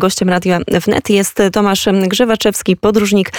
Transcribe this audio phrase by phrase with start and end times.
[0.00, 3.32] Gościem Radia Wnet jest Tomasz Grzewaczewski, podróżnik,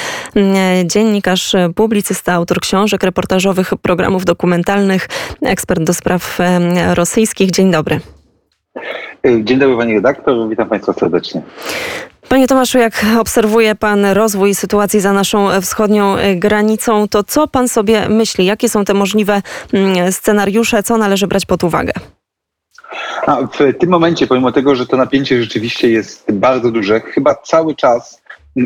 [0.85, 5.07] dziennikarz, publicysta, autor książek reportażowych, programów dokumentalnych,
[5.45, 6.37] ekspert do spraw
[6.93, 7.51] rosyjskich.
[7.51, 7.99] Dzień dobry.
[9.43, 11.41] Dzień dobry Pani redaktor, witam Państwa serdecznie.
[12.29, 18.09] Panie Tomaszu, jak obserwuje Pan rozwój sytuacji za naszą wschodnią granicą, to co Pan sobie
[18.09, 18.45] myśli?
[18.45, 19.41] Jakie są te możliwe
[20.11, 20.83] scenariusze?
[20.83, 21.93] Co należy brać pod uwagę?
[23.27, 27.75] A w tym momencie, pomimo tego, że to napięcie rzeczywiście jest bardzo duże, chyba cały
[27.75, 28.20] czas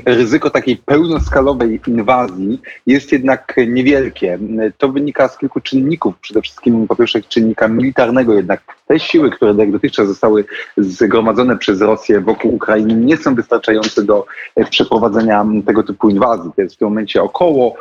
[0.06, 4.40] ryzyko takiej pełnoskalowej inwazji jest jednak niewielkie.
[4.78, 6.20] To wynika z kilku czynników.
[6.20, 8.62] Przede wszystkim po pierwsze czynnika militarnego jednak.
[8.88, 10.46] Te siły, które jak dotychczas zostały
[10.78, 14.26] zgromadzone przez Rosję wokół Ukrainy nie są wystarczające do
[14.70, 16.52] przeprowadzenia tego typu inwazji.
[16.56, 17.76] To jest w tym momencie około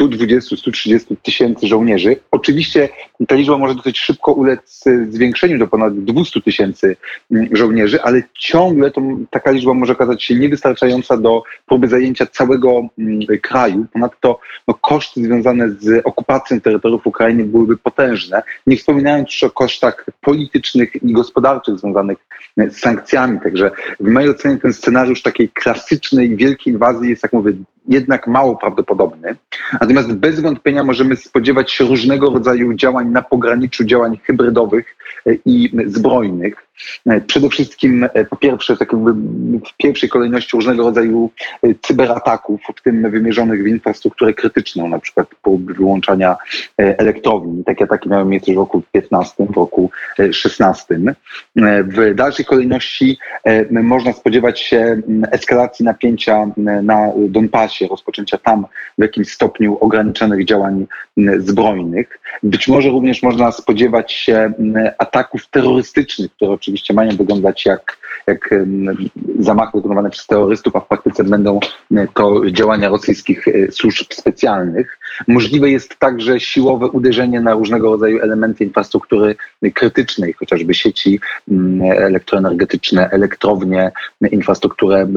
[0.00, 2.16] 120-130 tysięcy żołnierzy.
[2.30, 2.88] Oczywiście
[3.28, 6.96] ta liczba może dosyć szybko ulec zwiększeniu do ponad 200 tysięcy
[7.52, 13.20] żołnierzy, ale ciągle to, taka liczba może okazać się niewystarczająca do próby zajęcia całego mm,
[13.42, 13.86] kraju.
[13.92, 20.06] Ponadto no, koszty związane z okupacją terytoriów Ukrainy byłyby potężne, nie wspominając już o kosztach
[20.20, 22.18] politycznych i gospodarczych związanych
[22.56, 23.40] z sankcjami.
[23.40, 23.70] Także
[24.00, 27.52] w mojej ocenie ten scenariusz takiej klasycznej, wielkiej inwazji jest, jak mówię,
[27.88, 29.36] jednak mało prawdopodobny.
[29.72, 35.70] Natomiast bez wątpienia możemy spodziewać się różnego rodzaju działań na pograniczu działań hybrydowych e, i
[35.86, 36.66] zbrojnych.
[37.06, 39.12] E, przede wszystkim, e, po pierwsze, tak jakby
[39.68, 41.30] w pierwszej kolejności różnego rodzaju
[41.82, 46.36] cyberataków, w tym wymierzonych w infrastrukturę krytyczną, na przykład po wyłączania
[46.76, 47.64] elektrowni.
[47.64, 49.90] Takie ataki miały miejsce w roku 15, w roku
[50.32, 51.00] 16.
[51.84, 53.18] W dalszej kolejności
[53.70, 56.46] można spodziewać się eskalacji napięcia
[56.82, 58.66] na Donbasie, rozpoczęcia tam
[58.98, 60.86] w jakimś stopniu ograniczonych działań
[61.38, 62.18] zbrojnych.
[62.42, 64.52] Być może również można spodziewać się
[64.98, 68.54] ataków terrorystycznych, które oczywiście mają wyglądać jak, jak
[69.38, 71.60] zamachy wykonywane przez terrorystów, a w praktyce będą
[72.14, 74.98] to działania rosyjskich e, służb specjalnych.
[75.28, 79.36] Możliwe jest także siłowe uderzenie na różnego rodzaju elementy infrastruktury
[79.74, 81.20] krytycznej, chociażby sieci
[81.96, 83.92] elektroenergetyczne, elektrownie,
[84.30, 85.08] infrastrukturę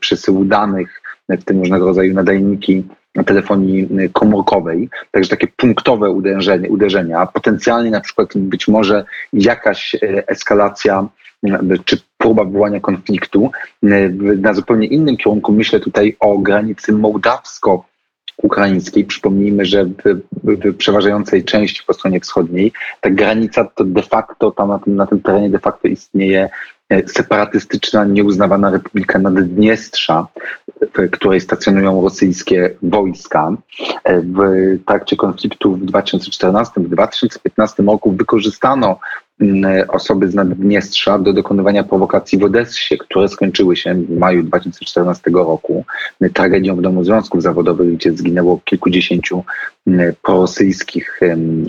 [0.00, 2.84] przesyłu danych, w tym różnego rodzaju nadajniki
[3.26, 11.08] telefonii komórkowej, także takie punktowe uderzenie, uderzenia, potencjalnie na przykład być może jakaś e, eskalacja
[11.84, 13.50] czy próba wywołania konfliktu
[14.38, 15.52] na zupełnie innym kierunku.
[15.52, 17.84] Myślę tutaj o granicy mołdawsko
[18.36, 19.04] ukraińskiej.
[19.04, 20.02] Przypomnijmy, że w,
[20.42, 25.06] w, przeważającej części po stronie wschodniej ta granica to de facto tam na tym, na
[25.06, 26.50] tym terenie de facto istnieje
[27.06, 30.26] separatystyczna, nieuznawana Republika Naddniestrza,
[30.80, 33.56] w której stacjonują rosyjskie wojska.
[34.04, 34.38] E, w
[34.86, 38.98] trakcie konfliktu w 2014-2015 roku wykorzystano
[39.88, 45.84] osoby z Naddniestrza do dokonywania prowokacji w Odessie, które skończyły się w maju 2014 roku
[46.34, 49.44] tragedią w Domu Związków Zawodowych, gdzie zginęło kilkudziesięciu
[50.22, 51.20] prorosyjskich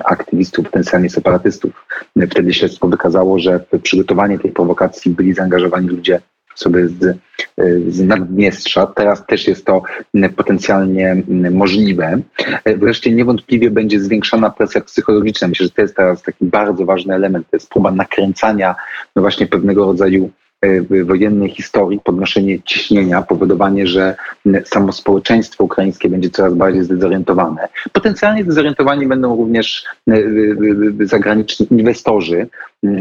[0.05, 1.87] aktywistów, potencjalnie separatystów.
[2.29, 6.21] Wtedy śledztwo wykazało, że w przygotowanie tej prowokacji byli zaangażowani ludzie
[6.55, 7.17] sobie z,
[7.87, 8.87] z Naddniestrza.
[8.87, 9.81] Teraz też jest to
[10.35, 12.19] potencjalnie możliwe.
[12.65, 15.47] Wreszcie niewątpliwie będzie zwiększona presja psychologiczna.
[15.47, 17.49] Myślę, że to jest teraz taki bardzo ważny element.
[17.49, 18.75] To jest próba nakręcania
[19.15, 20.44] no właśnie pewnego rodzaju e,
[21.03, 24.15] wojennej historii, podnoszenie ciśnienia, powodowanie, że
[24.65, 27.67] samo społeczeństwo ukraińskie będzie coraz bardziej zdezorientowane.
[27.93, 30.19] Potencjalnie zdezorientowani będą również e, e,
[30.99, 32.47] zagraniczni inwestorzy,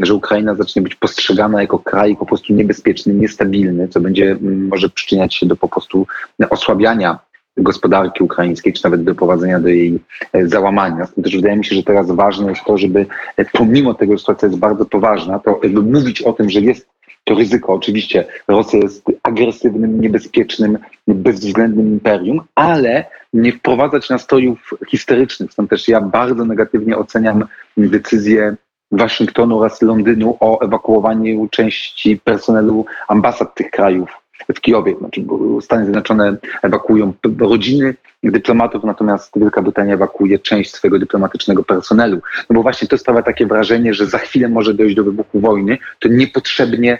[0.03, 5.35] że Ukraina zacznie być postrzegana jako kraj po prostu niebezpieczny, niestabilny, co będzie może przyczyniać
[5.35, 6.07] się do po prostu
[6.51, 7.19] osłabiania
[7.57, 10.01] gospodarki ukraińskiej, czy nawet doprowadzenia do jej
[10.33, 11.07] e, załamania.
[11.07, 14.19] Stąd też wydaje mi się, że teraz ważne jest to, żeby e, pomimo tego, że
[14.19, 16.94] sytuacja jest bardzo poważna, to mówić o tym, że jest
[17.25, 17.73] to ryzyko.
[17.73, 25.53] Oczywiście Rosja jest agresywnym, niebezpiecznym, bezwzględnym imperium, ale nie wprowadzać nastrojów historycznych.
[25.53, 27.45] Stąd też ja bardzo negatywnie oceniam
[27.77, 28.57] decyzję
[28.93, 34.11] Waszyngtonu oraz Londynu o ewakuowaniu części personelu ambasad tych krajów
[34.55, 34.95] w Kijowie.
[34.99, 35.25] Znaczy,
[35.61, 42.21] Stany Zjednoczone ewakuują rodziny dyplomatów, natomiast Wielka Brytania ewakuuje część swojego dyplomatycznego personelu.
[42.51, 45.79] No bo właśnie to sprawia takie wrażenie, że za chwilę może dojść do wybuchu wojny,
[45.99, 46.99] to niepotrzebnie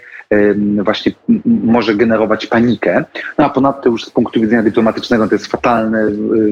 [0.83, 1.11] właśnie
[1.45, 3.05] może generować panikę.
[3.37, 5.99] No a ponadto już z punktu widzenia dyplomatycznego to jest fatalny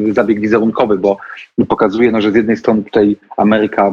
[0.07, 1.17] y, zabieg wizerunkowy, bo
[1.67, 3.91] pokazuje, no, że z jednej strony tutaj Ameryka,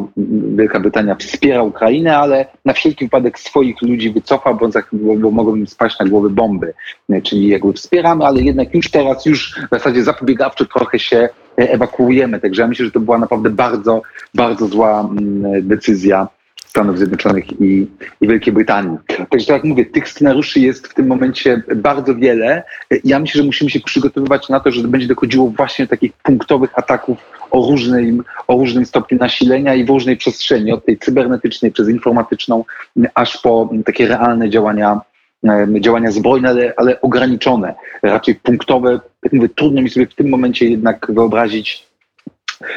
[0.57, 4.69] Wielka Brytania wspiera Ukrainę, ale na wszelki wypadek swoich ludzi wycofa, bo,
[5.17, 6.75] bo mogą im spaść na głowy bomby.
[7.23, 12.41] Czyli jakby wspieramy, ale jednak już teraz, już w zasadzie zapobiegawczo trochę się ewakuujemy.
[12.41, 14.03] Także ja myślę, że to była naprawdę bardzo,
[14.35, 15.09] bardzo zła
[15.63, 16.29] decyzja
[16.71, 17.87] Stanów Zjednoczonych i,
[18.21, 18.99] i Wielkiej Brytanii.
[19.31, 22.63] Także tak jak mówię, tych scenariuszy jest w tym momencie bardzo wiele.
[23.05, 27.19] Ja myślę, że musimy się przygotowywać na to, że będzie dochodziło właśnie takich punktowych ataków
[27.51, 32.65] o różnym, o różnym stopniu nasilenia i w różnej przestrzeni, od tej cybernetycznej przez informatyczną,
[33.15, 35.01] aż po takie realne działania
[35.81, 39.01] działania zbrojne, ale, ale ograniczone, raczej punktowe.
[39.23, 41.90] Jak mówię, trudno mi sobie w tym momencie jednak wyobrazić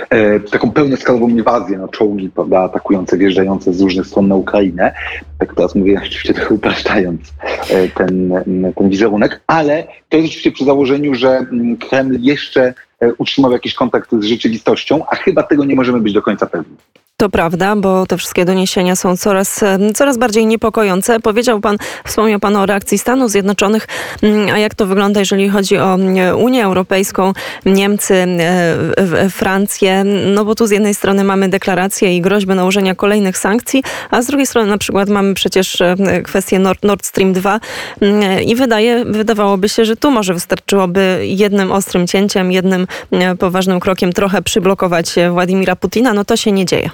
[0.10, 4.94] e, taką pełnoskalową inwazję na czołgi prawda, atakujące, wjeżdżające z różnych stron na Ukrainę.
[5.40, 7.34] Tak teraz mówię oczywiście trochę upraszczając
[7.70, 8.34] e, ten,
[8.78, 11.46] ten wizerunek, ale to jest oczywiście przy założeniu, że
[11.90, 16.22] Kreml jeszcze e, utrzymał jakiś kontakt z rzeczywistością, a chyba tego nie możemy być do
[16.22, 16.76] końca pewni.
[17.24, 19.60] To prawda, bo te wszystkie doniesienia są coraz,
[19.96, 21.20] coraz bardziej niepokojące.
[21.20, 23.88] Powiedział pan, wspomniał pan o reakcji Stanów Zjednoczonych,
[24.22, 27.34] mm, a jak to wygląda, jeżeli chodzi o mm, Unię Europejską,
[27.66, 30.04] Niemcy, e, Francję?
[30.04, 34.26] No bo tu z jednej strony mamy deklarację i groźbę nałożenia kolejnych sankcji, a z
[34.28, 37.60] drugiej strony na przykład mamy przecież e, kwestię Nord, Nord Stream 2
[38.02, 43.80] mm, i wydaje, wydawałoby się, że tu może wystarczyłoby jednym ostrym cięciem, jednym e, poważnym
[43.80, 46.14] krokiem trochę przyblokować Władimira Putina.
[46.14, 46.90] No to się nie dzieje.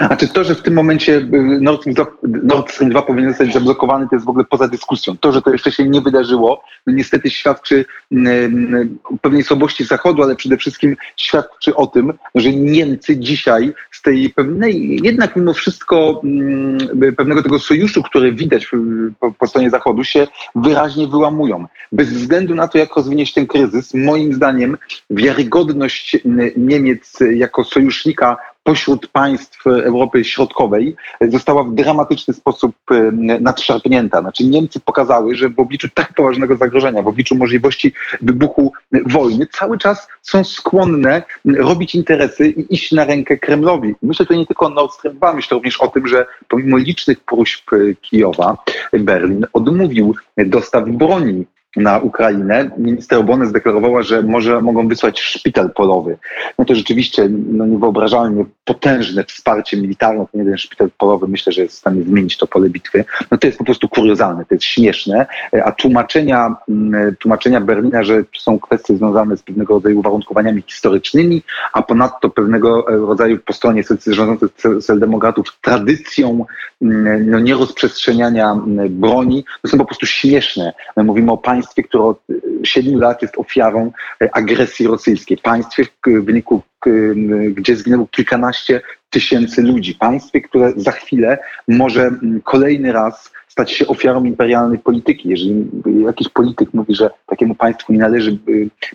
[0.00, 1.28] A czy to, że w tym momencie y,
[1.60, 2.06] Nord Stream, 2,
[2.42, 5.16] Nord Stream 2 powinien zostać zablokowany, to jest w ogóle poza dyskusją.
[5.16, 10.22] To, że to jeszcze się nie wydarzyło, no niestety świadczy mm, o pewnej słabości Zachodu,
[10.22, 16.20] ale przede wszystkim świadczy o tym, że Niemcy dzisiaj z tej pewnej, jednak mimo wszystko
[16.24, 18.70] mm, pewnego tego sojuszu, który widać
[19.20, 21.66] po, po stronie Zachodu, się wyraźnie wyłamują.
[21.92, 24.76] Bez względu na to, jak rozwinie się ten kryzys, moim zdaniem
[25.10, 26.16] wiarygodność
[26.56, 34.20] Niemiec jako sojusznika pośród państw Europy Środkowej została w dramatyczny sposób e, nadszarpnięta.
[34.20, 38.72] Znaczy Niemcy pokazały, że w obliczu tak poważnego zagrożenia, w obliczu możliwości wybuchu
[39.06, 43.94] wojny, cały czas są skłonne robić interesy i iść na rękę Kremlowi.
[44.02, 47.20] Myślę to nie tylko o Nord Stream 2, myślę również o tym, że pomimo licznych
[47.20, 47.70] próśb
[48.00, 48.56] Kijowa,
[48.92, 51.44] Berlin odmówił dostaw broni
[51.76, 56.18] na Ukrainę, minister obrony zdeklarowała, że może mogą wysłać szpital polowy.
[56.58, 61.74] No to rzeczywiście no niewyobrażalnie potężne wsparcie militarne, ten jeden szpital polowy myślę, że jest
[61.74, 63.04] w stanie zmienić to pole bitwy.
[63.30, 65.26] No to jest po prostu kuriozalne, to jest śmieszne,
[65.64, 71.42] a tłumaczenia, mm, tłumaczenia Berlina, że są kwestie związane z pewnego rodzaju uwarunkowaniami historycznymi,
[71.72, 76.46] a ponadto pewnego rodzaju po stronie rządzących socjaldemokratów tradycją
[76.82, 80.72] mm, no, nierozprzestrzeniania mm, broni, to są po prostu śmieszne.
[80.96, 82.20] My mówimy o państwie, państwie, które od
[82.64, 86.62] siedmiu lat jest ofiarą e, agresji rosyjskiej, państwie, w wyniku
[87.50, 88.80] gdzie zginęło kilkanaście
[89.10, 91.38] tysięcy ludzi, państwie, które za chwilę
[91.68, 92.10] może
[92.44, 95.28] kolejny raz stać się ofiarą imperialnej polityki.
[95.28, 95.64] Jeżeli
[96.04, 98.38] jakiś polityk mówi, że takiemu państwu nie należy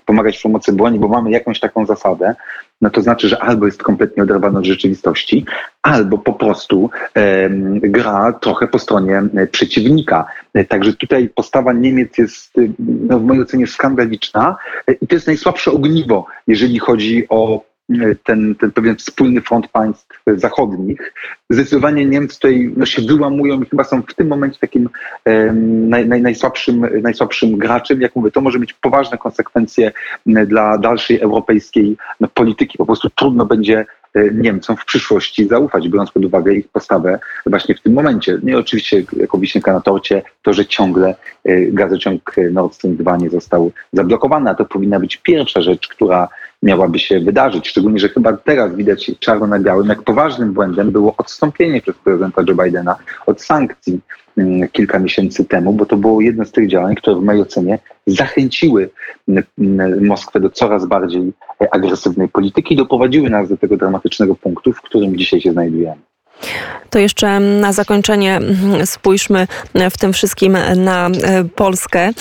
[0.06, 2.36] pomagać w pomocy broni, bo mamy jakąś taką zasadę,
[2.81, 5.45] no to znaczy, że albo jest kompletnie oderwany od rzeczywistości,
[5.81, 7.49] albo po prostu e,
[7.81, 10.25] gra trochę po stronie przeciwnika.
[10.53, 14.55] E, także tutaj postawa Niemiec jest no, w mojej ocenie skandaliczna
[14.87, 17.69] e, i to jest najsłabsze ogniwo, jeżeli chodzi o
[18.24, 21.13] ten, ten pewien wspólny front państw zachodnich.
[21.50, 24.89] Zdecydowanie Niemcy tutaj no, się wyłamują i chyba są w tym momencie takim
[25.63, 28.01] naj, naj, najsłabszym, najsłabszym graczem.
[28.01, 29.91] Jak mówię, to może mieć poważne konsekwencje
[30.25, 32.77] dla dalszej europejskiej no, polityki.
[32.77, 37.75] Po prostu trudno będzie e, Niemcom w przyszłości zaufać, biorąc pod uwagę ich postawę właśnie
[37.75, 38.39] w tym momencie.
[38.44, 41.15] No i oczywiście jako wisienka na torcie to, że ciągle
[41.45, 46.28] e, gazociąg Nord Stream 2 nie został zablokowany, a to powinna być pierwsza rzecz, która
[46.63, 47.68] miałaby się wydarzyć.
[47.68, 52.42] Szczególnie, że chyba teraz widać czarno na białym, jak poważnym błędem było odstąpienie przez prezydenta
[52.47, 53.99] Joe Bidena od sankcji
[54.37, 57.80] mm, kilka miesięcy temu, bo to było jedno z tych działań, które w mojej ocenie
[58.07, 58.89] zachęciły
[59.28, 61.33] mm, mm, Moskwę do coraz bardziej
[61.71, 66.08] agresywnej polityki i doprowadziły nas do tego dramatycznego punktu, w którym dzisiaj się znajdujemy.
[66.89, 69.47] To jeszcze na zakończenie mhm, spójrzmy
[69.91, 71.99] w tym wszystkim na e, Polskę.
[71.99, 72.11] E,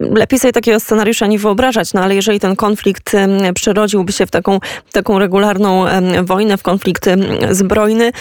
[0.00, 3.12] lepiej sobie takiego scenariusza nie wyobrażać, no ale jeżeli ten konflikt
[3.54, 4.58] przerodziłby się w taką,
[4.92, 5.84] taką regularną
[6.22, 7.06] wojnę, w konflikt
[7.50, 8.12] zbrojny,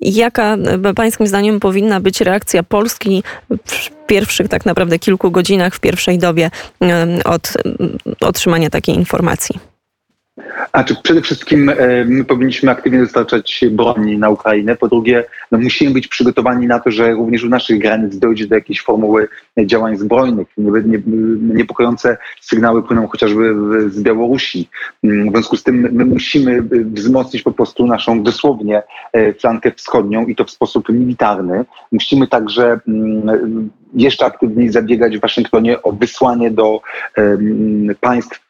[0.00, 0.56] Jaka
[0.96, 3.22] pańskim zdaniem powinna być reakcja Polski
[3.64, 6.50] w pierwszych tak naprawdę kilku godzinach, w pierwszej dobie
[7.24, 7.52] od
[8.20, 9.77] otrzymania takiej informacji?
[10.72, 14.76] A czy przede wszystkim e, my powinniśmy aktywnie dostarczać broni na Ukrainę.
[14.76, 18.54] Po drugie, no musimy być przygotowani na to, że również u naszych granic dojdzie do
[18.54, 19.28] jakiejś formuły
[19.64, 20.48] działań zbrojnych.
[21.40, 23.54] Niepokojące sygnały płyną chociażby
[23.90, 24.68] z Białorusi.
[25.04, 30.26] Mm, w związku z tym my musimy wzmocnić po prostu naszą dosłownie e, flankę wschodnią
[30.26, 31.64] i to w sposób militarny.
[31.92, 36.80] Musimy także mm, jeszcze aktywniej zabiegać w Waszyngtonie o wysłanie do
[38.00, 38.48] państw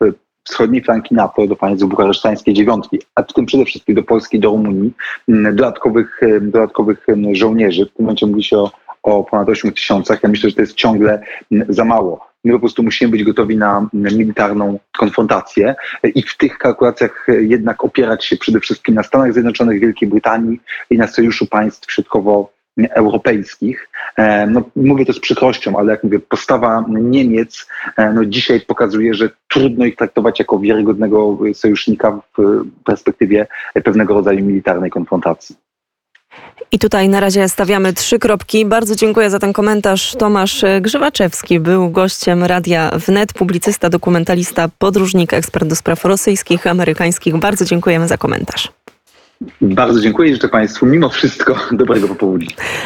[0.49, 4.49] wschodniej flanki NATO, do państw bukaresztańskiej dziewiątki, a w tym przede wszystkim do Polski, do
[4.49, 4.93] Rumunii,
[5.29, 7.87] dodatkowych, dodatkowych żołnierzy.
[7.87, 8.71] W tym momencie mówi się o,
[9.03, 10.23] o ponad 8 tysiącach.
[10.23, 11.23] Ja myślę, że to jest ciągle
[11.69, 12.29] za mało.
[12.45, 15.75] My po prostu musimy być gotowi na militarną konfrontację
[16.15, 20.99] i w tych kalkulacjach jednak opierać się przede wszystkim na Stanach Zjednoczonych, Wielkiej Brytanii i
[20.99, 22.58] na sojuszu państw środkowo
[22.91, 23.89] europejskich.
[24.17, 27.67] E, no, mówię to z przykrością, ale jak mówię, postawa Niemiec
[27.97, 33.47] e, no, dzisiaj pokazuje, że trudno ich traktować jako wiarygodnego sojusznika w perspektywie
[33.85, 35.57] pewnego rodzaju militarnej konfrontacji.
[36.73, 38.67] I tutaj na razie stawiamy trzy kropki.
[38.67, 40.17] Bardzo dziękuję za ten komentarz.
[40.19, 47.37] Tomasz Grzywaczewski był gościem Radia Wnet, publicysta, dokumentalista, podróżnik, ekspert do spraw rosyjskich, amerykańskich.
[47.37, 48.73] Bardzo dziękujemy za komentarz.
[49.61, 52.49] Bardzo dziękuję i życzę Państwu mimo wszystko dobrego popołudnia.